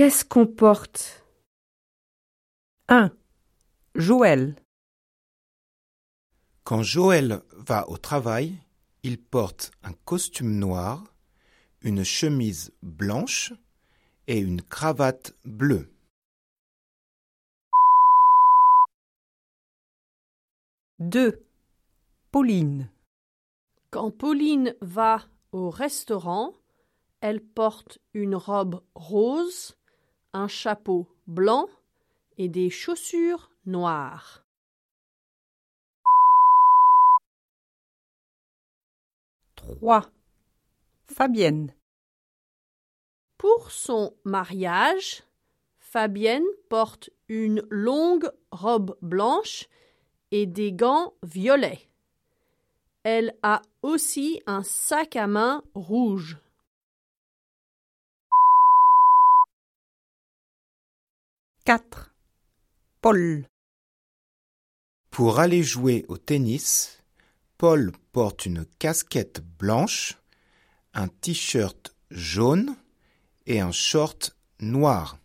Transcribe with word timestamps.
Qu'est-ce 0.00 0.24
qu'on 0.24 0.46
porte? 0.46 1.26
1. 2.88 3.12
Joël. 3.94 4.56
Quand 6.64 6.82
Joël 6.82 7.42
va 7.52 7.86
au 7.90 7.98
travail, 7.98 8.56
il 9.02 9.22
porte 9.22 9.72
un 9.82 9.92
costume 9.92 10.56
noir, 10.56 11.04
une 11.82 12.02
chemise 12.02 12.72
blanche 12.82 13.52
et 14.26 14.38
une 14.38 14.62
cravate 14.62 15.36
bleue. 15.44 15.92
2. 21.00 21.44
Pauline. 22.30 22.90
Quand 23.90 24.10
Pauline 24.10 24.74
va 24.80 25.26
au 25.52 25.68
restaurant, 25.68 26.54
elle 27.20 27.42
porte 27.42 27.98
une 28.14 28.34
robe 28.34 28.82
rose, 28.94 29.76
un 30.32 30.48
chapeau 30.48 31.06
blanc 31.26 31.68
et 32.38 32.48
des 32.48 32.70
chaussures 32.70 33.50
noires. 33.66 34.44
3. 39.56 40.10
Fabienne. 41.06 41.74
Pour 43.36 43.70
son 43.70 44.14
mariage, 44.24 45.22
Fabienne 45.78 46.44
porte 46.68 47.10
une 47.28 47.62
longue 47.70 48.30
robe 48.52 48.96
blanche 49.02 49.68
et 50.30 50.46
des 50.46 50.72
gants 50.72 51.14
violets. 51.22 51.88
Elle 53.02 53.34
a 53.42 53.62
aussi 53.82 54.42
un 54.46 54.62
sac 54.62 55.16
à 55.16 55.26
main 55.26 55.62
rouge. 55.74 56.38
4. 61.70 62.12
Paul. 63.00 63.46
Pour 65.08 65.38
aller 65.38 65.62
jouer 65.62 66.04
au 66.08 66.18
tennis, 66.18 67.00
Paul 67.58 67.92
porte 68.10 68.44
une 68.44 68.66
casquette 68.80 69.40
blanche, 69.56 70.18
un 70.94 71.06
t-shirt 71.06 71.94
jaune 72.10 72.74
et 73.46 73.60
un 73.60 73.70
short 73.70 74.36
noir. 74.58 75.19